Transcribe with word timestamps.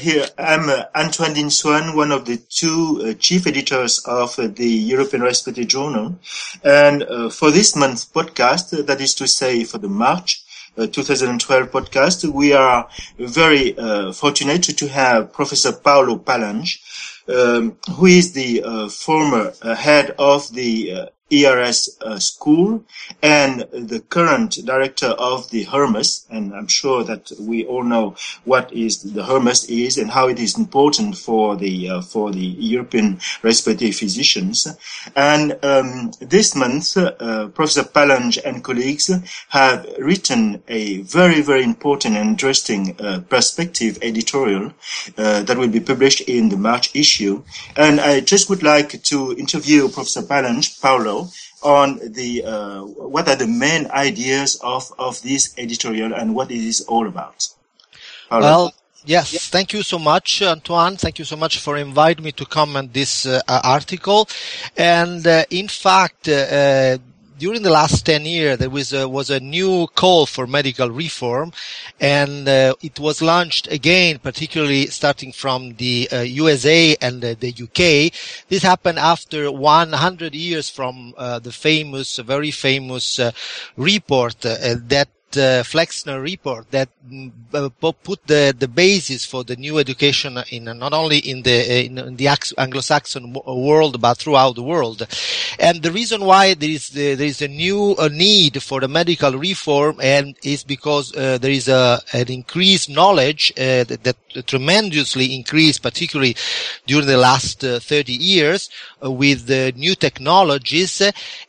here 0.00 0.26
I'm 0.38 0.68
uh, 0.68 0.84
Antoine 0.94 1.34
Dinh-Xuan, 1.34 1.94
one 1.94 2.10
of 2.10 2.24
the 2.24 2.38
two 2.38 3.02
uh, 3.04 3.14
chief 3.14 3.46
editors 3.46 3.98
of 4.06 4.38
uh, 4.38 4.48
the 4.48 4.66
European 4.66 5.22
Respiratory 5.22 5.66
Journal. 5.66 6.18
And 6.64 7.02
uh, 7.02 7.28
for 7.28 7.50
this 7.50 7.76
month's 7.76 8.06
podcast, 8.06 8.76
uh, 8.76 8.82
that 8.82 9.00
is 9.00 9.14
to 9.16 9.28
say 9.28 9.64
for 9.64 9.78
the 9.78 9.88
March 9.88 10.42
2012 10.76 11.70
podcast, 11.70 12.24
we 12.32 12.54
are 12.54 12.88
very 13.18 13.72
fortunate 14.14 14.62
to 14.62 14.88
have 14.88 15.32
Professor 15.32 15.72
Paolo 15.72 16.16
Palange, 16.16 16.78
um, 17.28 17.76
who 17.96 18.06
is 18.06 18.32
the 18.32 18.62
former 18.88 19.52
head 19.74 20.14
of 20.18 20.50
the 20.54 21.10
ERS 21.32 21.96
uh, 22.00 22.18
school 22.18 22.84
and 23.22 23.60
the 23.72 24.00
current 24.08 24.58
director 24.64 25.08
of 25.08 25.50
the 25.50 25.64
Hermes. 25.64 26.26
And 26.30 26.54
I'm 26.54 26.68
sure 26.68 27.04
that 27.04 27.30
we 27.38 27.64
all 27.64 27.84
know 27.84 28.16
what 28.44 28.72
is 28.72 29.02
the 29.02 29.24
Hermes 29.24 29.64
is 29.64 29.98
and 29.98 30.10
how 30.10 30.28
it 30.28 30.38
is 30.38 30.58
important 30.58 31.16
for 31.16 31.56
the 31.56 31.90
uh, 31.90 32.00
for 32.02 32.30
the 32.30 32.38
European 32.38 33.20
respiratory 33.42 33.92
physicians. 33.92 34.66
And 35.14 35.58
um, 35.62 36.12
this 36.20 36.54
month, 36.54 36.96
uh, 36.96 37.48
Professor 37.48 37.84
Palange 37.84 38.38
and 38.44 38.64
colleagues 38.64 39.10
have 39.48 39.86
written 39.98 40.62
a 40.68 41.02
very 41.02 41.42
very 41.42 41.62
important 41.62 42.16
and 42.16 42.30
interesting 42.30 42.96
uh, 43.00 43.20
perspective 43.28 43.98
editorial 44.02 44.72
uh, 45.18 45.42
that 45.42 45.58
will 45.58 45.68
be 45.68 45.80
published 45.80 46.22
in 46.22 46.48
the 46.48 46.56
March 46.56 46.94
issue. 46.94 47.42
And 47.76 48.00
I 48.00 48.20
just 48.20 48.48
would 48.50 48.62
like 48.62 49.02
to 49.04 49.32
interview 49.36 49.88
Professor 49.88 50.22
Palange, 50.22 50.80
On 51.62 51.98
the 52.02 52.44
uh, 52.44 52.82
what 52.82 53.28
are 53.28 53.36
the 53.36 53.46
main 53.46 53.90
ideas 53.90 54.58
of 54.62 54.90
of 54.98 55.20
this 55.22 55.54
editorial 55.58 56.14
and 56.14 56.34
what 56.34 56.50
it 56.50 56.62
is 56.72 56.80
all 56.82 57.06
about. 57.06 57.48
All 58.30 58.40
well. 58.40 58.74
Yes, 59.06 59.48
thank 59.48 59.72
you 59.72 59.82
so 59.82 59.98
much, 59.98 60.42
Antoine. 60.42 60.96
Thank 60.98 61.18
you 61.18 61.24
so 61.24 61.34
much 61.34 61.58
for 61.58 61.78
inviting 61.78 62.22
me 62.22 62.32
to 62.32 62.44
comment 62.44 62.92
this 62.92 63.24
uh, 63.24 63.40
article. 63.48 64.28
And 64.76 65.26
uh, 65.26 65.44
in 65.48 65.68
fact, 65.68 66.28
uh, 66.28 66.98
during 67.40 67.62
the 67.62 67.70
last 67.70 68.04
10 68.04 68.26
years, 68.26 68.58
there 68.58 68.68
was 68.68 68.92
a, 68.92 69.08
was 69.08 69.30
a 69.30 69.40
new 69.40 69.86
call 69.94 70.26
for 70.26 70.46
medical 70.46 70.90
reform, 70.90 71.52
and 71.98 72.46
uh, 72.46 72.74
it 72.82 73.00
was 73.00 73.22
launched 73.22 73.66
again, 73.72 74.18
particularly 74.18 74.86
starting 74.88 75.32
from 75.32 75.74
the 75.76 76.06
uh, 76.12 76.20
USA 76.20 76.94
and 77.00 77.24
uh, 77.24 77.34
the 77.40 77.48
UK. 77.50 78.12
This 78.50 78.62
happened 78.62 78.98
after 78.98 79.50
100 79.50 80.34
years 80.34 80.68
from 80.68 81.14
uh, 81.16 81.38
the 81.38 81.50
famous, 81.50 82.18
very 82.18 82.50
famous 82.50 83.18
uh, 83.18 83.32
report 83.76 84.44
uh, 84.44 84.76
that 84.88 85.08
uh, 85.36 85.62
Flexner 85.62 86.20
report 86.20 86.70
that 86.70 86.88
mm, 87.08 87.30
uh, 87.54 87.68
put 87.92 88.26
the, 88.26 88.54
the 88.58 88.68
basis 88.68 89.24
for 89.24 89.44
the 89.44 89.56
new 89.56 89.78
education 89.78 90.38
in 90.50 90.68
uh, 90.68 90.72
not 90.72 90.92
only 90.92 91.18
in 91.18 91.42
the 91.42 91.60
uh, 91.60 92.02
in, 92.02 92.16
the 92.16 92.28
Anglo-Saxon 92.58 93.32
world 93.46 94.00
but 94.00 94.18
throughout 94.18 94.54
the 94.54 94.62
world. 94.62 95.06
And 95.58 95.82
the 95.82 95.92
reason 95.92 96.24
why 96.24 96.54
there 96.54 96.70
is 96.70 96.88
the, 96.88 97.14
there 97.14 97.26
is 97.26 97.42
a 97.42 97.48
new 97.48 97.96
need 98.10 98.62
for 98.62 98.80
the 98.80 98.88
medical 98.88 99.32
reform 99.38 100.00
and 100.02 100.36
is 100.42 100.64
because 100.64 101.14
uh, 101.16 101.38
there 101.38 101.50
is 101.50 101.68
a 101.68 102.00
an 102.12 102.30
increased 102.30 102.88
knowledge 102.88 103.52
uh, 103.56 103.84
that, 103.84 104.00
that, 104.04 104.16
tremendously 104.46 105.34
increased, 105.34 105.82
particularly 105.82 106.36
during 106.86 107.06
the 107.06 107.16
last 107.16 107.62
30 107.62 108.12
years 108.12 108.70
with 109.02 109.46
the 109.46 109.72
new 109.76 109.96
technologies, 109.96 111.02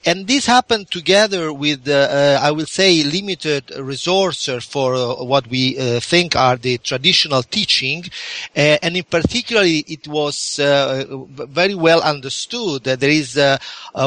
and 0.04 0.26
this 0.26 0.48
happened 0.48 0.90
together 0.90 1.54
with 1.54 1.88
I 1.88 2.50
will 2.50 2.66
say 2.66 3.04
limited 3.04 3.71
resources 3.80 4.66
for 4.66 4.96
uh, 4.96 5.24
what 5.24 5.48
we 5.48 5.78
uh, 5.78 6.00
think 6.00 6.36
are 6.36 6.58
the 6.58 6.78
traditional 6.80 7.44
teaching, 7.44 8.04
uh, 8.56 8.78
and 8.82 8.98
in 8.98 9.04
particular, 9.04 9.64
it 9.66 10.08
was 10.08 10.60
very 10.60 11.76
well 11.76 12.02
understood 12.02 12.84
that 12.84 13.00
there 13.00 13.10
is 13.10 13.38
a 13.38 13.60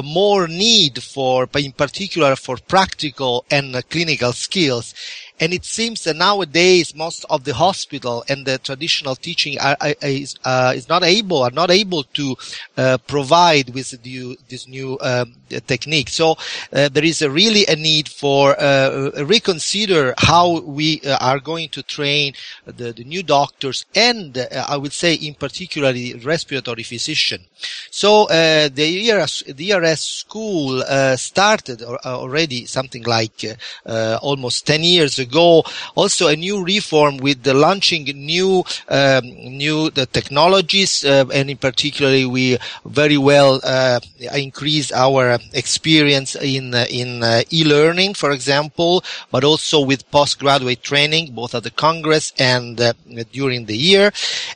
more 0.03 0.47
need 0.48 1.03
for, 1.03 1.48
in 1.57 1.73
particular, 1.73 2.36
for 2.36 2.57
practical 2.57 3.45
and 3.51 3.83
clinical 3.91 4.33
skills. 4.33 4.95
And 5.44 5.52
it 5.52 5.66
seems 5.66 6.05
that 6.05 6.16
nowadays 6.16 6.94
most 6.94 7.27
of 7.28 7.44
the 7.44 7.52
hospital 7.52 8.24
and 8.30 8.46
the 8.46 8.56
traditional 8.56 9.14
teaching 9.14 9.58
are, 9.60 9.77
are, 9.78 9.94
is, 10.00 10.36
uh, 10.42 10.72
is 10.74 10.88
not 10.88 11.02
able, 11.05 11.42
are 11.42 11.50
not 11.50 11.70
able 11.70 12.05
to 12.14 12.34
uh, 12.78 12.96
provide 13.06 13.74
with 13.74 13.90
the, 14.02 14.38
this 14.48 14.66
new 14.66 14.96
um, 15.02 15.34
technique. 15.66 16.08
So 16.08 16.38
uh, 16.72 16.88
there 16.88 17.05
is 17.05 17.20
a 17.20 17.30
really 17.30 17.66
a 17.66 17.77
need 17.77 18.08
for 18.08 18.58
uh, 18.58 19.10
reconsider 19.22 20.14
how 20.16 20.60
we 20.60 21.02
uh, 21.02 21.18
are 21.20 21.40
going 21.40 21.68
to 21.76 21.82
train 21.82 22.32
the, 22.64 22.94
the 22.94 23.05
new 23.05 23.22
doctors 23.22 23.84
and 23.94 24.38
uh, 24.38 24.46
I 24.66 24.78
would 24.78 24.94
say 24.94 25.12
in 25.12 25.34
particularly 25.34 26.14
respiratory 26.14 26.84
physician. 26.84 27.42
So 27.90 28.26
the 28.28 29.11
ERS, 29.11 29.42
the 29.46 29.72
ERS 29.72 30.00
school 30.00 30.82
started 31.16 31.82
already 31.82 32.64
something 32.64 33.02
like 33.02 33.44
almost 33.84 34.66
10 34.66 34.82
years 34.82 35.18
ago 35.18 35.33
Also 35.34 36.28
a 36.28 36.36
new 36.36 36.64
reform 36.64 37.17
with 37.18 37.42
the 37.42 37.55
launching 37.55 38.05
new, 38.05 38.64
um, 38.89 39.22
new 39.24 39.90
the 39.90 40.06
technologies, 40.06 41.05
uh, 41.05 41.24
and 41.33 41.50
in 41.50 41.56
particularly 41.56 42.24
we 42.24 42.58
very 42.84 43.18
well 43.18 43.61
uh, 43.64 44.00
increase 44.34 44.92
our 44.92 45.39
experience 45.52 46.36
in 46.36 46.74
uh, 46.74 46.86
in 46.90 47.23
uh, 47.23 47.42
e-learning, 47.50 48.14
for 48.14 48.30
example, 48.30 49.05
but 49.30 49.44
also 49.44 49.80
with 49.80 50.11
postgraduate 50.11 50.83
training, 50.83 51.34
both 51.34 51.55
at 51.55 51.62
the 51.62 51.70
Congress 51.70 52.33
and 52.39 52.80
uh, 52.80 52.92
during 53.33 53.67
the 53.67 53.77
year. 53.77 54.12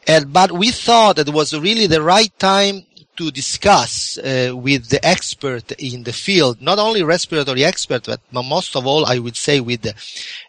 And 0.07 0.33
but 0.33 0.53
we 0.53 0.71
thought 0.71 1.19
it 1.19 1.33
was 1.33 1.53
really 1.59 1.87
the 1.87 2.03
right 2.03 2.33
time 2.39 2.85
to 3.19 3.31
discuss 3.33 4.17
uh, 4.19 4.53
with 4.55 4.89
the 4.89 5.05
expert 5.05 5.73
in 5.73 6.05
the 6.05 6.13
field, 6.13 6.63
not 6.63 6.79
only 6.79 7.03
respiratory 7.03 7.65
expert, 7.65 8.05
but 8.07 8.21
most 8.33 8.77
of 8.77 8.87
all, 8.87 9.05
I 9.05 9.19
would 9.19 9.37
say 9.37 9.61
with 9.61 9.83
the 9.83 9.95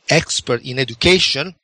expert 0.10 0.64
in 0.64 0.78
education, 0.78 1.56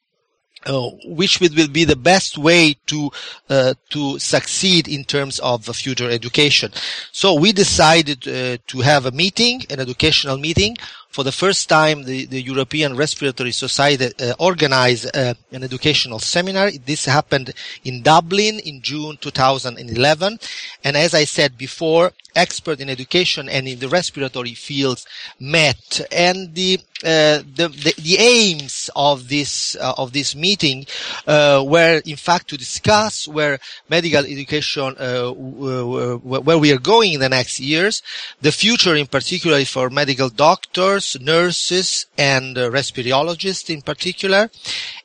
uh, 0.65 0.89
which 1.05 1.39
will, 1.39 1.67
be 1.67 1.83
the 1.83 1.95
best 1.95 2.39
way 2.39 2.75
to 2.87 3.11
uh, 3.49 3.75
to 3.89 4.17
succeed 4.17 4.87
in 4.87 5.03
terms 5.03 5.37
of 5.39 5.63
future 5.75 6.09
education. 6.09 6.71
So 7.11 7.35
we 7.35 7.51
decided 7.51 8.27
uh, 8.27 8.57
to 8.65 8.81
have 8.81 9.05
a 9.05 9.11
meeting, 9.11 9.61
an 9.69 9.79
educational 9.79 10.39
meeting, 10.39 10.75
for 11.15 11.23
the 11.23 11.31
first 11.31 11.69
time, 11.69 12.03
the, 12.03 12.25
the 12.25 12.41
European 12.41 12.93
Respiratory 12.97 13.53
Society 13.53 14.11
uh, 14.19 14.33
organized 14.37 15.15
uh, 15.15 15.33
an 15.53 15.63
educational 15.63 16.19
seminar. 16.19 16.71
This 16.71 17.05
happened 17.05 17.53
in 17.85 18.01
Dublin 18.01 18.59
in 18.59 18.81
June 18.81 19.15
2011. 19.21 20.39
And 20.83 20.97
as 20.97 21.13
I 21.13 21.23
said 21.23 21.57
before, 21.57 22.11
experts 22.35 22.81
in 22.81 22.89
education 22.89 23.47
and 23.47 23.65
in 23.65 23.79
the 23.79 23.87
respiratory 23.87 24.53
fields 24.53 25.07
met. 25.39 26.01
And 26.11 26.53
the 26.53 26.79
uh, 27.03 27.43
the, 27.55 27.67
the, 27.67 27.93
the, 28.01 28.15
aims 28.17 28.89
of 28.95 29.27
this 29.27 29.75
uh, 29.75 29.93
of 29.97 30.13
this 30.13 30.33
meeting 30.33 30.85
uh, 31.27 31.63
were 31.67 32.01
in 32.05 32.15
fact 32.15 32.47
to 32.47 32.57
discuss 32.57 33.27
where 33.27 33.59
medical 33.89 34.23
education 34.25 34.95
uh, 34.97 35.29
where 35.29 36.57
we 36.57 36.71
are 36.71 36.79
going 36.79 37.11
in 37.13 37.19
the 37.19 37.27
next 37.27 37.59
years, 37.59 38.01
the 38.41 38.51
future 38.51 38.95
in 38.95 39.07
particular 39.07 39.63
for 39.65 39.89
medical 39.89 40.29
doctors, 40.29 41.04
nurses, 41.19 42.07
and 42.17 42.57
uh, 42.57 42.69
respirologists 42.71 43.69
in 43.69 43.81
particular. 43.81 44.49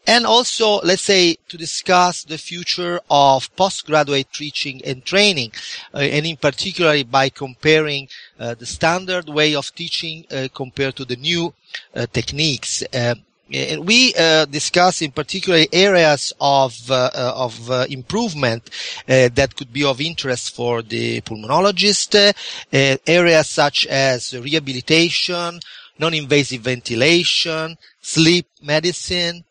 And 0.06 0.24
also, 0.24 0.80
let's 0.80 1.02
say, 1.02 1.36
to 1.48 1.56
discuss 1.58 2.24
the 2.24 2.38
future 2.38 3.00
of 3.10 3.54
postgraduate 3.56 4.32
teaching 4.32 4.80
and 4.84 5.04
training, 5.04 5.52
uh, 5.92 5.98
and 5.98 6.24
in 6.26 6.36
particular 6.36 7.04
by 7.04 7.28
comparing 7.28 8.08
uh, 8.38 8.54
the 8.54 8.66
standard 8.66 9.28
way 9.28 9.54
of 9.54 9.74
teaching 9.74 10.24
uh, 10.30 10.48
compared 10.54 10.96
to 10.96 11.04
the 11.04 11.16
new 11.16 11.52
uh, 11.94 12.06
techniques. 12.12 12.82
Uh, 12.94 13.14
and 13.52 13.86
we 13.86 14.14
uh, 14.14 14.44
discuss 14.44 15.02
in 15.02 15.10
particular 15.10 15.64
areas 15.72 16.32
of 16.40 16.90
uh, 16.90 17.10
of 17.34 17.70
uh, 17.70 17.86
improvement 17.88 18.70
that 19.06 19.56
could 19.56 19.72
be 19.72 19.84
of 19.84 20.00
interest 20.00 20.54
for 20.54 20.82
the 20.82 21.20
pulmonologist. 21.22 22.34
areas 22.72 23.48
such 23.48 23.86
as 23.86 24.34
rehabilitation, 24.34 25.60
non-invasive 26.00 26.62
ventilation, 26.62 27.76
sleep 28.00 28.46
medicine, 28.62 29.44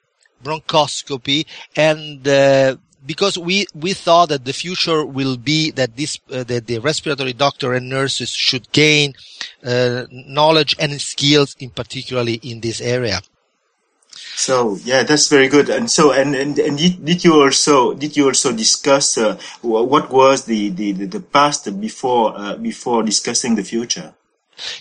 bronchoscopy, 0.44 1.46
and 1.76 2.28
uh, 2.28 2.76
because 3.06 3.38
we, 3.38 3.66
we 3.74 3.94
thought 3.94 4.30
that 4.30 4.46
the 4.46 4.54
future 4.54 5.06
will 5.06 5.38
be 5.38 5.72
that 5.72 5.96
this 5.96 6.20
uh, 6.32 6.44
that 6.44 6.68
the 6.68 6.80
respiratory 6.80 7.34
doctor 7.34 7.74
and 7.74 7.90
nurses 7.90 8.32
should 8.32 8.72
gain 8.72 9.14
uh, 9.64 10.06
knowledge 10.12 10.76
and 10.80 11.00
skills, 11.00 11.56
in 11.60 11.70
particularly 11.70 12.36
in 12.36 12.60
this 12.60 12.82
area. 12.82 13.22
So 14.36 14.78
yeah, 14.84 15.04
that's 15.04 15.28
very 15.28 15.48
good. 15.48 15.70
And 15.70 15.90
so 15.90 16.12
and 16.12 16.36
and, 16.36 16.58
and 16.60 16.78
did, 16.78 17.04
did 17.04 17.24
you 17.24 17.42
also 17.42 17.94
did 17.94 18.18
you 18.18 18.28
also 18.28 18.52
discuss 18.52 19.18
uh, 19.18 19.38
what 19.62 20.10
was 20.12 20.46
the, 20.46 20.70
the, 20.70 20.92
the 20.94 21.20
past 21.20 21.80
before 21.80 22.34
uh, 22.38 22.56
before 22.56 23.04
discussing 23.04 23.56
the 23.56 23.64
future? 23.64 24.14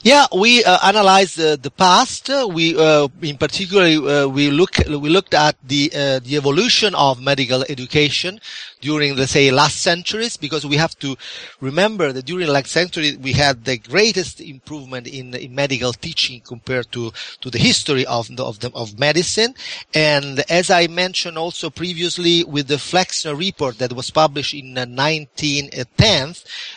Yeah, 0.02 0.26
we 0.34 0.64
uh, 0.64 0.78
analyzed 0.82 1.40
uh, 1.40 1.56
the 1.56 1.70
past. 1.70 2.30
we, 2.52 2.76
uh, 2.76 3.08
in 3.22 3.36
particular, 3.36 3.84
uh, 3.84 4.26
we 4.26 4.50
look 4.50 4.76
we 4.88 5.08
looked 5.08 5.34
at 5.34 5.56
the 5.62 5.90
uh, 5.94 6.18
the 6.20 6.36
evolution 6.36 6.94
of 6.94 7.20
medical 7.20 7.64
education 7.68 8.40
during, 8.80 9.16
let's 9.16 9.32
say, 9.32 9.50
last 9.50 9.80
centuries, 9.80 10.36
because 10.36 10.64
we 10.66 10.76
have 10.76 10.98
to 10.98 11.16
remember 11.60 12.12
that 12.12 12.26
during 12.26 12.48
last 12.48 12.68
century 12.68 13.16
we 13.16 13.32
had 13.32 13.64
the 13.64 13.78
greatest 13.78 14.40
improvement 14.40 15.06
in 15.06 15.34
in 15.34 15.54
medical 15.54 15.92
teaching 15.92 16.40
compared 16.40 16.90
to 16.92 17.12
to 17.40 17.50
the 17.50 17.58
history 17.58 18.06
of 18.06 18.34
the, 18.34 18.44
of 18.44 18.60
the, 18.60 18.70
of 18.74 18.98
medicine. 18.98 19.54
And 19.94 20.40
as 20.50 20.70
I 20.70 20.86
mentioned 20.86 21.38
also 21.38 21.70
previously, 21.70 22.44
with 22.44 22.68
the 22.68 22.78
Flexner 22.78 23.34
report 23.34 23.78
that 23.78 23.92
was 23.92 24.10
published 24.10 24.54
in 24.54 24.74
1910, 24.74 26.34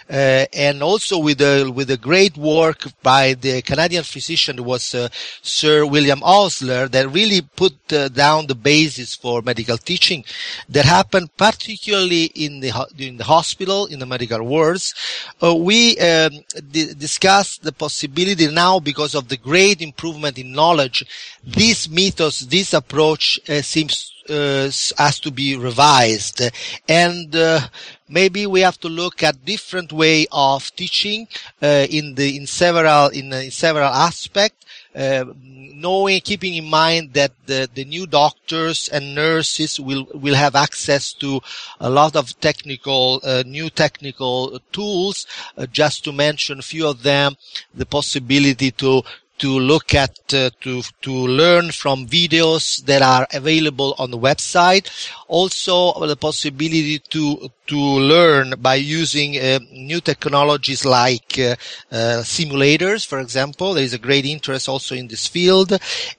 and 0.10 0.84
also 0.84 1.18
with 1.18 1.38
the 1.40 1.72
with 1.74 1.88
the 1.88 1.98
great 1.98 2.38
work 2.38 2.86
by 3.04 3.34
the 3.34 3.62
Canadian 3.62 4.04
physician 4.04 4.64
was 4.64 4.96
uh, 4.96 5.10
Sir 5.42 5.86
William 5.86 6.22
Osler 6.24 6.88
that 6.88 7.12
really 7.12 7.42
put 7.42 7.76
uh, 7.94 8.08
down 8.10 8.48
the 8.48 8.56
basis 8.56 9.16
for 9.16 9.42
medical 9.42 9.78
teaching 9.78 10.24
that 10.70 10.86
happened 10.86 11.36
particularly 11.38 11.91
in 11.92 12.60
the 12.60 12.72
in 12.98 13.18
the 13.18 13.24
hospital 13.24 13.86
in 13.88 14.00
the 14.00 14.06
medical 14.06 14.42
wards. 14.44 14.94
Uh, 15.42 15.56
we 15.56 15.98
um, 16.00 16.32
d- 16.72 16.94
discussed 16.94 17.64
the 17.64 17.72
possibility 17.72 18.48
now 18.52 18.80
because 18.80 19.16
of 19.16 19.28
the 19.28 19.38
great 19.38 19.82
improvement 19.82 20.38
in 20.38 20.52
knowledge. 20.52 21.06
This 21.44 21.90
mythos, 21.90 22.42
this 22.42 22.74
approach 22.74 23.40
uh, 23.50 23.62
seems 23.62 24.12
uh, 24.30 24.70
has 24.98 25.20
to 25.20 25.32
be 25.32 25.56
revised 25.58 26.42
and 26.88 27.36
uh, 27.36 27.60
maybe 28.08 28.46
we 28.46 28.62
have 28.62 28.80
to 28.80 28.88
look 28.88 29.24
at 29.24 29.44
different 29.46 29.92
way 29.92 30.28
of 30.32 30.74
teaching 30.76 31.28
uh, 31.62 31.86
in 31.90 32.16
the 32.16 32.38
in 32.38 32.46
several 32.46 33.10
in, 33.10 33.34
in 33.34 33.52
several 33.52 33.90
aspects 33.90 34.66
uh, 34.96 35.26
knowing 35.42 36.20
keeping 36.22 36.56
in 36.56 36.66
mind 36.66 37.14
that 37.14 37.32
the, 37.46 37.70
the 37.74 37.86
new 37.86 38.06
doctors 38.06 38.90
and 38.90 39.16
nurses 39.16 39.80
will 39.80 40.06
will 40.14 40.36
have 40.36 40.56
access 40.56 41.14
to 41.14 41.40
a 41.80 41.90
lot 41.90 42.16
of 42.16 42.40
technical 42.40 43.22
uh, 43.24 43.44
new 43.46 43.70
technical 43.70 44.60
tools 44.72 45.26
uh, 45.58 45.66
just 45.68 46.04
to 46.04 46.12
mention 46.12 46.60
a 46.60 46.64
few 46.64 46.88
of 46.88 47.04
them 47.04 47.36
the 47.74 47.86
possibility 47.86 48.72
to 48.72 49.02
to 49.42 49.60
look 49.60 49.96
at 49.96 50.16
uh, 50.34 50.52
to 50.62 50.84
to 51.02 51.12
learn 51.12 51.72
from 51.72 52.06
videos 52.06 52.86
that 52.86 53.02
are 53.02 53.28
available 53.34 53.96
on 53.98 54.12
the 54.12 54.18
website. 54.18 54.86
Also 55.28 56.06
the 56.06 56.16
possibility 56.16 57.00
to 57.00 57.50
to 57.66 57.80
learn 58.14 58.54
by 58.60 58.76
using 58.76 59.38
uh, 59.38 59.60
new 59.72 60.00
technologies 60.00 60.86
like 60.86 61.40
uh, 61.40 61.56
uh 61.92 62.22
simulators 62.36 63.06
for 63.06 63.20
example. 63.20 63.74
There 63.74 63.84
is 63.84 63.96
a 63.96 64.06
great 64.08 64.26
interest 64.26 64.70
also 64.70 64.94
in 64.94 65.08
this 65.08 65.28
field. 65.28 65.74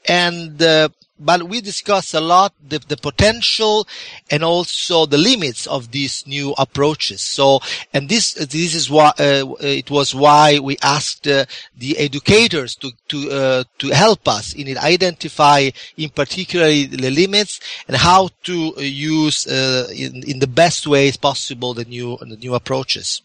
And 0.08 0.60
uh, 0.60 0.88
but 1.24 1.44
we 1.44 1.60
discuss 1.60 2.14
a 2.14 2.20
lot 2.20 2.52
the, 2.68 2.78
the 2.78 2.96
potential 2.96 3.86
and 4.30 4.42
also 4.42 5.06
the 5.06 5.18
limits 5.18 5.66
of 5.66 5.90
these 5.90 6.26
new 6.26 6.54
approaches. 6.58 7.20
So, 7.20 7.60
and 7.92 8.08
this 8.08 8.34
this 8.34 8.74
is 8.74 8.90
why 8.90 9.12
uh, 9.18 9.54
it 9.60 9.90
was 9.90 10.14
why 10.14 10.58
we 10.58 10.76
asked 10.82 11.26
uh, 11.26 11.44
the 11.76 11.98
educators 11.98 12.74
to 12.76 12.92
to 13.08 13.30
uh, 13.30 13.64
to 13.78 13.88
help 13.88 14.28
us 14.28 14.54
in 14.54 14.68
it 14.68 14.78
identify, 14.78 15.70
in 15.96 16.10
particular, 16.10 16.66
the 16.66 17.10
limits 17.10 17.60
and 17.88 17.96
how 17.96 18.28
to 18.44 18.74
use 18.78 19.46
uh, 19.46 19.88
in, 19.94 20.22
in 20.24 20.38
the 20.38 20.46
best 20.46 20.86
ways 20.86 21.16
possible 21.16 21.74
the 21.74 21.84
new 21.84 22.18
the 22.20 22.36
new 22.36 22.54
approaches. 22.54 23.22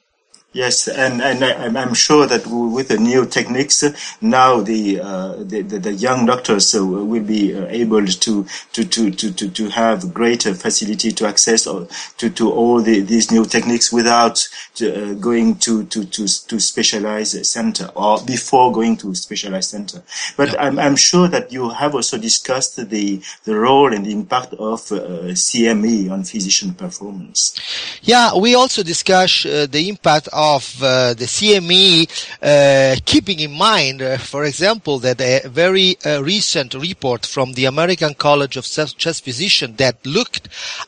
Yes, 0.57 0.87
and, 0.87 1.21
and 1.21 1.43
I, 1.77 1.83
am 1.83 1.93
sure 1.93 2.25
that 2.25 2.47
with 2.47 2.87
the 2.87 2.97
new 2.97 3.27
techniques, 3.27 3.83
now 4.21 4.59
the 4.61 4.99
uh, 4.99 5.35
the, 5.37 5.61
the, 5.61 5.77
the, 5.77 5.93
young 5.93 6.25
doctors 6.25 6.73
uh, 6.73 6.83
will 6.83 7.21
be 7.21 7.55
uh, 7.55 7.67
able 7.67 8.03
to 8.03 8.43
to, 8.73 8.83
to, 8.83 9.11
to, 9.11 9.49
to 9.51 9.69
have 9.69 10.15
greater 10.15 10.55
facility 10.55 11.11
to 11.11 11.27
access 11.27 11.65
to, 11.65 12.29
to 12.31 12.51
all 12.51 12.81
the, 12.81 13.01
these 13.01 13.29
new 13.29 13.45
techniques 13.45 13.93
without 13.93 14.47
uh, 14.81 15.13
going 15.13 15.57
to, 15.57 15.83
to, 15.85 16.03
to, 16.05 16.25
to 16.47 16.59
specialized 16.59 17.45
center 17.45 17.91
or 17.93 18.19
before 18.25 18.71
going 18.71 18.97
to 18.97 19.13
specialized 19.13 19.69
center. 19.69 20.01
But 20.37 20.53
yeah. 20.53 20.65
I'm, 20.65 20.79
I'm 20.79 20.95
sure 20.95 21.27
that 21.27 21.51
you 21.51 21.69
have 21.69 21.93
also 21.93 22.17
discussed 22.17 22.77
the, 22.77 23.21
the 23.43 23.55
role 23.55 23.93
and 23.93 24.07
the 24.07 24.11
impact 24.11 24.53
of 24.53 24.91
uh, 24.91 25.29
CME 25.37 26.09
on 26.09 26.23
physician 26.23 26.73
performance. 26.73 27.53
Yeah, 28.01 28.35
we 28.35 28.55
also 28.55 28.81
discuss 28.81 29.45
uh, 29.45 29.67
the 29.69 29.87
impact 29.87 30.29
of 30.33 30.46
of 30.55 30.81
uh, 30.81 31.13
the 31.13 31.25
CME, 31.25 32.07
uh, 32.41 32.95
keeping 33.05 33.39
in 33.39 33.51
mind, 33.51 34.01
uh, 34.01 34.17
for 34.17 34.45
example, 34.45 34.99
that 34.99 35.19
a 35.19 35.47
very 35.47 35.97
uh, 36.05 36.23
recent 36.23 36.73
report 36.73 37.25
from 37.25 37.53
the 37.53 37.65
American 37.65 38.13
College 38.13 38.55
of 38.57 38.65
Chest 38.65 39.23
Physicians 39.23 39.77
that 39.77 40.05
looked 40.05 40.47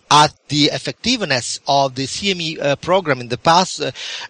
at 0.09 0.33
the 0.47 0.65
effectiveness 0.65 1.59
of 1.67 1.95
the 1.95 2.05
CME 2.05 2.81
program 2.81 3.21
in 3.21 3.27
the 3.27 3.37
past 3.37 3.81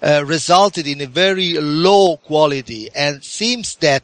resulted 0.01 0.85
in 0.87 0.99
a 1.01 1.05
very 1.05 1.53
low 1.53 2.17
quality. 2.17 2.89
And 2.93 3.23
seems 3.23 3.75
that 3.77 4.03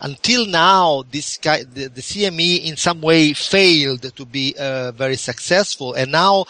until 0.00 0.46
now, 0.46 1.04
this 1.10 1.36
guy, 1.36 1.64
the, 1.64 1.88
the, 1.88 2.00
CME 2.00 2.64
in 2.64 2.76
some 2.76 3.02
way 3.02 3.34
failed 3.34 4.02
to 4.16 4.24
be 4.24 4.54
very 4.56 5.16
successful, 5.16 5.92
and 5.92 6.10
now 6.12 6.46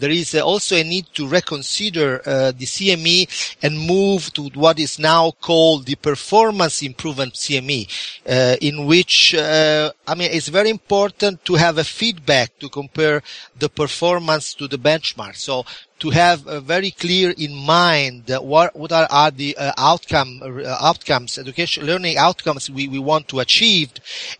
there 0.00 0.10
is 0.10 0.34
uh, 0.34 0.40
also 0.40 0.76
a 0.76 0.82
need 0.82 1.06
to 1.14 1.28
reconsider 1.28 2.20
uh, 2.26 2.52
the 2.52 2.64
CME 2.64 3.56
and 3.62 3.78
move 3.78 4.32
to 4.32 4.48
what 4.54 4.78
is 4.78 4.98
now 4.98 5.30
called 5.30 5.86
the 5.86 5.94
performance 5.94 6.82
improvement 6.82 7.34
CME, 7.34 7.86
uh, 8.26 8.56
in 8.60 8.86
which, 8.86 9.34
uh, 9.34 9.92
I 10.06 10.14
mean, 10.14 10.30
it's 10.32 10.48
very 10.48 10.70
important 10.70 11.44
to 11.44 11.54
have 11.54 11.78
a 11.78 11.84
feedback 11.84 12.58
to 12.58 12.68
compare 12.68 13.22
the 13.58 13.68
performance 13.68 14.54
to 14.54 14.66
the 14.66 14.78
benchmark. 14.78 15.36
So 15.36 15.64
to 16.00 16.10
have 16.10 16.40
very 16.64 16.90
clear 16.90 17.30
in 17.36 17.54
mind 17.54 18.24
what 18.40 18.74
what 18.74 18.90
are, 18.90 19.06
are 19.10 19.30
the 19.30 19.56
uh, 19.56 19.72
outcome 19.76 20.40
uh, 20.42 20.76
outcomes 20.80 21.38
education 21.38 21.86
learning 21.86 22.16
outcomes 22.16 22.70
we, 22.70 22.88
we 22.88 22.98
want 22.98 23.28
to 23.28 23.38
achieve 23.38 23.90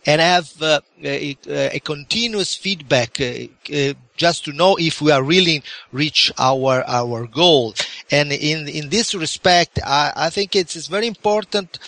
and 0.05 0.19
have 0.19 0.49
uh, 0.61 0.81
a, 1.03 1.37
a, 1.47 1.79
continuous 1.79 2.55
feedback 2.55 3.21
uh, 3.21 3.45
uh, 3.73 3.93
just 4.17 4.43
to 4.45 4.51
know 4.51 4.75
if 4.79 5.01
we 5.01 5.11
are 5.11 5.23
really 5.23 5.63
reach 5.91 6.31
our 6.37 6.83
our 6.87 7.25
goal. 7.27 7.73
And 8.11 8.31
in 8.31 8.67
in 8.67 8.89
this 8.89 9.15
respect 9.15 9.79
I, 9.85 10.13
I 10.15 10.29
think 10.29 10.55
it's, 10.55 10.75
it's 10.75 10.87
very 10.87 11.07
important 11.07 11.79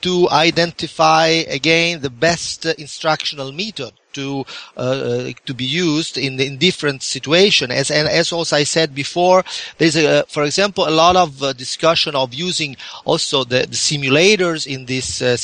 to 0.00 0.28
identify 0.30 1.26
again 1.26 2.00
the 2.00 2.10
best 2.10 2.64
instructional 2.64 3.52
method 3.52 3.92
to 4.18 4.44
uh, 4.76 4.80
uh, 4.80 5.32
to 5.46 5.54
be 5.54 5.64
used 5.64 6.18
in 6.18 6.40
in 6.40 6.58
different 6.58 7.00
situations. 7.02 7.70
As 7.72 7.90
and 7.90 8.06
as 8.08 8.32
also 8.32 8.56
I 8.56 8.64
said 8.64 8.94
before, 8.94 9.44
there's 9.78 9.96
a 9.96 10.24
for 10.28 10.42
example 10.44 10.82
a 10.88 10.98
lot 11.04 11.16
of 11.16 11.30
uh, 11.42 11.52
discussion 11.52 12.12
of 12.14 12.34
using 12.34 12.76
also 13.04 13.44
the, 13.44 13.60
the 13.72 13.78
simulators 13.88 14.66
in 14.66 14.86
these 14.86 15.22
uh, 15.22 15.36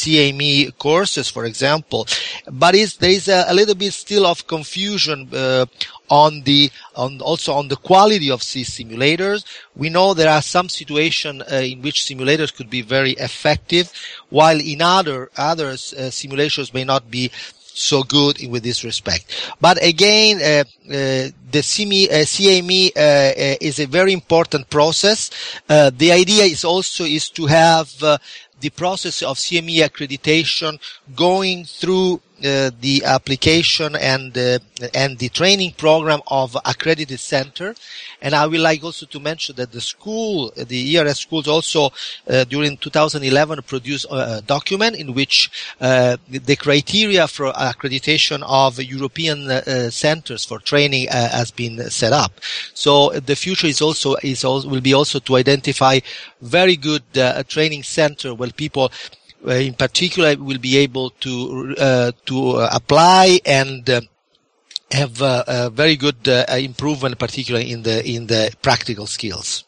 CME 0.00 0.68
uh, 0.68 0.70
courses, 0.72 1.28
for 1.28 1.44
example. 1.44 2.06
But 2.50 2.72
there 3.00 3.10
is 3.10 3.28
a, 3.28 3.44
a, 3.48 3.54
little 3.54 3.74
bit 3.74 3.92
still 3.92 4.26
of 4.26 4.46
confusion 4.46 5.28
uh, 5.32 5.66
on 6.08 6.42
the 6.42 6.70
on 6.94 7.20
also 7.20 7.52
on 7.54 7.68
the 7.68 7.76
quality 7.76 8.30
of 8.30 8.40
these 8.52 8.70
simulators. 8.70 9.44
We 9.74 9.88
know 9.88 10.14
there 10.14 10.32
are 10.36 10.42
some 10.42 10.68
situations 10.68 11.42
uh, 11.42 11.56
in 11.72 11.82
which 11.82 12.02
simulators 12.02 12.54
could 12.54 12.70
be 12.70 12.82
very 12.82 13.12
effective, 13.12 13.92
while 14.28 14.60
in 14.60 14.82
other 14.82 15.30
others 15.36 15.94
uh, 15.94 16.10
simulations 16.10 16.74
may 16.74 16.84
not 16.84 17.10
be 17.10 17.30
so 17.74 18.02
good 18.02 18.46
with 18.48 18.62
this 18.62 18.84
respect. 18.84 19.54
But 19.60 19.82
again, 19.82 20.36
uh, 20.36 20.64
uh, 20.88 21.30
the 21.50 21.60
CME, 21.60 22.10
uh, 22.10 22.14
CME 22.24 22.96
uh, 22.96 23.00
uh, 23.00 23.56
is 23.60 23.78
a 23.78 23.86
very 23.86 24.12
important 24.12 24.68
process. 24.70 25.30
Uh, 25.68 25.90
the 25.94 26.12
idea 26.12 26.44
is 26.44 26.64
also 26.64 27.04
is 27.04 27.28
to 27.30 27.46
have 27.46 27.90
the 27.98 28.70
process 28.70 29.22
of 29.22 29.36
CME 29.38 29.78
accreditation 29.78 30.78
going 31.16 31.64
through 31.64 32.20
the 32.42 33.02
application 33.04 33.96
and 33.96 34.36
uh, 34.36 34.58
and 34.94 35.18
the 35.18 35.28
training 35.28 35.72
program 35.72 36.20
of 36.26 36.56
accredited 36.64 37.20
center. 37.20 37.74
And 38.20 38.34
I 38.34 38.46
would 38.46 38.60
like 38.60 38.82
also 38.84 39.06
to 39.06 39.20
mention 39.20 39.56
that 39.56 39.72
the 39.72 39.80
school, 39.80 40.52
the 40.56 40.96
ERS 40.96 41.20
schools 41.20 41.48
also 41.48 41.90
uh, 42.28 42.44
during 42.44 42.76
2011 42.76 43.62
produced 43.62 44.06
a 44.10 44.42
document 44.46 44.96
in 44.96 45.14
which 45.14 45.50
uh, 45.80 46.16
the 46.28 46.56
criteria 46.56 47.26
for 47.28 47.52
accreditation 47.52 48.42
of 48.46 48.80
European 48.80 49.50
uh, 49.50 49.90
centers 49.90 50.44
for 50.44 50.58
training 50.58 51.08
uh, 51.08 51.28
has 51.30 51.50
been 51.50 51.90
set 51.90 52.12
up. 52.12 52.40
So 52.74 53.10
the 53.10 53.36
future 53.36 53.66
is 53.66 53.80
also 53.80 54.16
is 54.22 54.44
also, 54.44 54.68
will 54.68 54.80
be 54.80 54.94
also 54.94 55.18
to 55.20 55.36
identify 55.36 56.00
very 56.40 56.76
good 56.76 57.02
training 57.48 57.82
center 57.82 58.34
where 58.34 58.50
people 58.50 58.84
uh, 58.84 58.88
in 59.46 59.74
particular 59.74 60.36
will 60.36 60.58
be 60.58 60.78
able 60.78 61.10
to 61.10 61.74
uh, 61.78 62.12
to 62.26 62.50
uh, 62.56 62.70
apply 62.72 63.40
and 63.44 63.88
have 64.90 65.22
a 65.22 65.70
very 65.72 65.96
good 65.96 66.28
improvement, 66.28 67.18
particularly 67.18 67.70
in 67.70 67.82
the 67.82 68.04
in 68.06 68.26
the 68.26 68.54
practical 68.62 69.06
skills. 69.06 69.64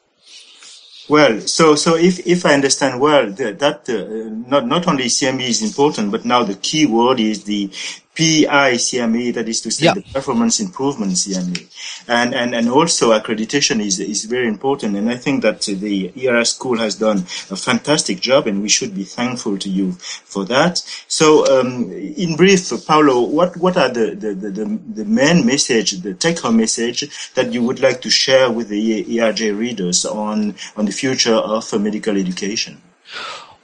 Well, 1.09 1.41
so 1.41 1.75
so 1.75 1.97
if, 1.97 2.27
if 2.27 2.47
I 2.47 2.55
understand 2.55 2.99
well, 3.01 3.31
that, 3.31 3.59
that 3.59 3.89
uh, 3.91 4.49
not 4.49 4.67
not 4.67 4.89
only 4.89 5.05
CME 5.05 5.49
is 5.49 5.63
important, 5.63 6.11
but 6.11 6.25
now 6.25 6.45
the 6.45 6.55
key 6.55 6.87
word 6.87 7.21
is 7.21 7.45
the 7.45 7.71
PICME, 8.15 9.33
that 9.33 9.49
is 9.49 9.61
to 9.63 9.71
say 9.71 9.87
Yeah. 9.87 9.95
the 9.95 10.03
performance 10.03 10.61
improvement 10.61 11.13
CME. 11.13 11.67
And, 12.07 12.35
and, 12.35 12.55
and 12.55 12.69
also 12.69 13.13
accreditation 13.13 13.81
is, 13.85 13.99
is 13.99 14.25
very 14.25 14.47
important. 14.47 14.97
And 14.97 15.11
I 15.11 15.17
think 15.17 15.43
that 15.43 15.63
the 15.63 16.13
ERS 16.17 16.55
school 16.55 16.79
has 16.79 16.95
done 16.95 17.19
a 17.51 17.57
fantastic 17.57 18.21
job 18.21 18.47
and 18.47 18.63
we 18.63 18.69
should 18.69 18.95
be 18.95 19.05
thankful 19.05 19.59
to 19.59 19.69
you 19.69 19.93
for 19.93 20.45
that. 20.45 20.79
So, 21.09 21.45
um, 21.61 21.91
in 21.93 22.37
brief, 22.37 22.71
Paolo, 22.87 23.23
what, 23.23 23.57
what 23.57 23.77
are 23.77 23.89
the, 23.89 24.15
the, 24.15 24.35
the, 24.35 24.51
the, 24.51 25.05
main 25.05 25.45
message, 25.45 25.93
the 26.03 26.15
take 26.15 26.39
home 26.41 26.57
message 26.59 27.33
that 27.35 27.53
you 27.53 27.63
would 27.63 27.81
like 27.81 28.01
to 28.03 28.11
share 28.11 28.51
with 28.51 28.69
the 28.69 29.05
ERJ 29.05 29.57
readers 29.59 30.05
on, 30.05 30.55
on 30.77 30.87
the 30.87 30.93
future 30.93 31.35
of 31.35 31.73
medical 31.81 32.17
education? 32.17 32.81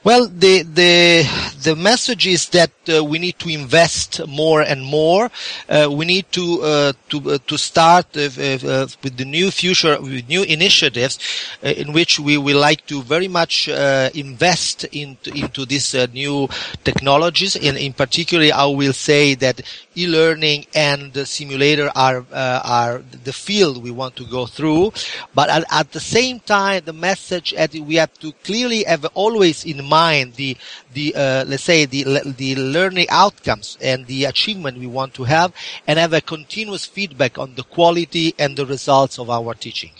Well, 0.03 0.25
the 0.25 0.63
the 0.63 1.29
the 1.61 1.75
message 1.75 2.25
is 2.25 2.49
that 2.49 2.71
uh, 2.89 3.03
we 3.03 3.19
need 3.19 3.37
to 3.37 3.49
invest 3.49 4.25
more 4.27 4.61
and 4.61 4.81
more. 4.83 5.29
Uh, 5.69 5.89
we 5.91 6.05
need 6.05 6.25
to 6.31 6.59
uh, 6.63 6.93
to 7.09 7.33
uh, 7.33 7.37
to 7.45 7.55
start 7.55 8.07
uh, 8.17 8.21
uh, 8.21 8.87
with 9.03 9.17
the 9.17 9.25
new 9.25 9.51
future 9.51 10.01
with 10.01 10.27
new 10.27 10.41
initiatives 10.41 11.19
in 11.61 11.93
which 11.93 12.19
we 12.19 12.35
will 12.35 12.59
like 12.59 12.83
to 12.87 13.03
very 13.03 13.27
much 13.27 13.67
invest 13.67 14.85
into 14.85 15.29
into 15.37 15.67
these 15.67 15.93
new 16.11 16.49
technologies. 16.83 17.55
In 17.55 17.77
in 17.77 17.93
particular, 17.93 18.49
I 18.55 18.65
will 18.65 18.93
say 18.93 19.35
that 19.35 19.61
e-learning 19.95 20.65
and 20.73 21.13
the 21.13 21.25
simulator 21.25 21.91
are 21.95 22.25
uh, 22.31 22.61
are 22.63 23.03
the 23.23 23.33
field 23.33 23.83
we 23.83 23.91
want 23.91 24.15
to 24.15 24.25
go 24.25 24.45
through. 24.45 24.91
But 25.33 25.49
at, 25.49 25.63
at 25.71 25.91
the 25.91 25.99
same 25.99 26.39
time, 26.39 26.83
the 26.85 26.93
message 26.93 27.51
that 27.51 27.73
we 27.73 27.95
have 27.95 28.13
to 28.19 28.31
clearly 28.43 28.83
have 28.83 29.05
always 29.13 29.65
in 29.65 29.83
mind 29.85 30.35
the 30.35 30.57
the 30.93 31.15
uh, 31.15 31.45
let's 31.45 31.63
say 31.63 31.85
the 31.85 32.03
the 32.37 32.55
learning 32.55 33.07
outcomes 33.09 33.77
and 33.81 34.05
the 34.07 34.25
achievement 34.25 34.77
we 34.77 34.87
want 34.87 35.13
to 35.15 35.23
have, 35.23 35.53
and 35.87 35.99
have 35.99 36.13
a 36.13 36.21
continuous 36.21 36.85
feedback 36.85 37.37
on 37.37 37.55
the 37.55 37.63
quality 37.63 38.33
and 38.39 38.57
the 38.57 38.65
results 38.65 39.19
of 39.19 39.29
our 39.29 39.53
teaching. 39.53 39.91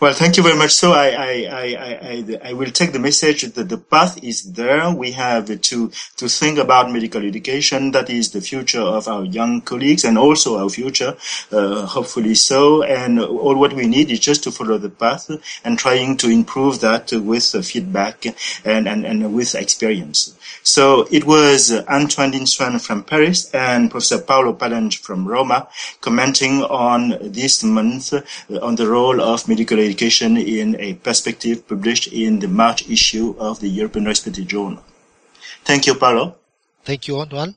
Well, 0.00 0.14
thank 0.14 0.36
you 0.36 0.44
very 0.44 0.56
much. 0.56 0.74
So 0.74 0.92
I, 0.92 1.08
I, 1.08 1.48
I, 1.50 1.64
I, 2.02 2.50
I 2.50 2.52
will 2.52 2.70
take 2.70 2.92
the 2.92 3.00
message 3.00 3.42
that 3.42 3.68
the 3.68 3.78
path 3.78 4.22
is 4.22 4.52
there. 4.52 4.88
We 4.94 5.10
have 5.10 5.46
to, 5.60 5.90
to 6.18 6.28
think 6.28 6.58
about 6.58 6.92
medical 6.92 7.26
education. 7.26 7.90
That 7.90 8.08
is 8.08 8.30
the 8.30 8.40
future 8.40 8.80
of 8.80 9.08
our 9.08 9.24
young 9.24 9.60
colleagues 9.60 10.04
and 10.04 10.16
also 10.16 10.56
our 10.56 10.68
future, 10.68 11.16
uh, 11.50 11.84
hopefully 11.84 12.36
so. 12.36 12.84
And 12.84 13.18
all 13.18 13.56
what 13.56 13.72
we 13.72 13.88
need 13.88 14.12
is 14.12 14.20
just 14.20 14.44
to 14.44 14.52
follow 14.52 14.78
the 14.78 14.88
path 14.88 15.32
and 15.64 15.76
trying 15.76 16.16
to 16.18 16.30
improve 16.30 16.80
that 16.80 17.10
with 17.10 17.66
feedback 17.66 18.24
and, 18.64 18.86
and, 18.86 19.04
and 19.04 19.34
with 19.34 19.56
experience. 19.56 20.38
So 20.62 21.08
it 21.10 21.24
was 21.24 21.72
Antoine 21.72 22.30
Dinh-Xuan 22.30 22.80
from 22.80 23.02
Paris 23.02 23.52
and 23.52 23.90
Professor 23.90 24.20
Paolo 24.20 24.52
Palange 24.52 25.00
from 25.00 25.26
Roma 25.26 25.66
commenting 26.00 26.62
on 26.62 27.18
this 27.20 27.64
month 27.64 28.12
uh, 28.12 28.20
on 28.62 28.76
the 28.76 28.86
role 28.86 29.20
of 29.20 29.48
medical 29.48 29.78
education 29.78 29.87
in 30.36 30.76
a 30.80 30.94
perspective 30.94 31.66
published 31.68 32.08
in 32.08 32.40
the 32.40 32.48
March 32.48 32.88
issue 32.88 33.34
of 33.38 33.60
the 33.60 33.68
European 33.68 34.04
Respiratory 34.04 34.46
Journal. 34.46 34.82
Thank 35.64 35.86
you, 35.86 35.94
Paolo. 35.94 36.36
Thank 36.84 37.08
you, 37.08 37.18
Antoine. 37.20 37.46